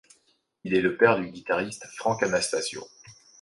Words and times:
Il 0.63 0.73
est 0.73 0.81
le 0.81 0.97
père 0.97 1.19
du 1.19 1.29
guitariste 1.29 1.85
Frank 1.95 2.23
Anastasio. 2.23 2.83